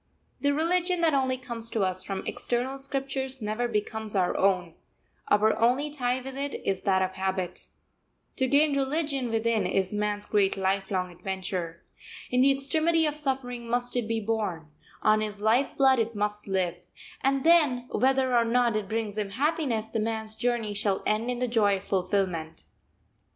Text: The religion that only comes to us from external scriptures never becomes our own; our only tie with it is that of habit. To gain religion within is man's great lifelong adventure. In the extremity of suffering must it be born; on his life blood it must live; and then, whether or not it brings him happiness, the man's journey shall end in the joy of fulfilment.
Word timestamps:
The 0.39 0.51
religion 0.51 1.01
that 1.01 1.13
only 1.13 1.37
comes 1.37 1.69
to 1.69 1.83
us 1.83 2.01
from 2.01 2.25
external 2.25 2.79
scriptures 2.79 3.39
never 3.39 3.67
becomes 3.67 4.15
our 4.15 4.35
own; 4.35 4.73
our 5.27 5.55
only 5.59 5.91
tie 5.91 6.19
with 6.19 6.35
it 6.35 6.55
is 6.67 6.81
that 6.81 7.03
of 7.03 7.11
habit. 7.13 7.67
To 8.37 8.47
gain 8.47 8.75
religion 8.75 9.29
within 9.29 9.67
is 9.67 9.93
man's 9.93 10.25
great 10.25 10.57
lifelong 10.57 11.11
adventure. 11.11 11.83
In 12.31 12.41
the 12.41 12.51
extremity 12.51 13.05
of 13.05 13.15
suffering 13.15 13.69
must 13.69 13.95
it 13.95 14.07
be 14.07 14.19
born; 14.19 14.71
on 15.03 15.21
his 15.21 15.39
life 15.39 15.77
blood 15.77 15.99
it 15.99 16.15
must 16.15 16.47
live; 16.47 16.81
and 17.23 17.43
then, 17.43 17.87
whether 17.91 18.35
or 18.35 18.43
not 18.43 18.75
it 18.75 18.89
brings 18.89 19.19
him 19.19 19.29
happiness, 19.29 19.87
the 19.87 19.99
man's 19.99 20.33
journey 20.33 20.73
shall 20.73 21.03
end 21.05 21.29
in 21.29 21.37
the 21.37 21.47
joy 21.47 21.77
of 21.77 21.83
fulfilment. 21.83 22.63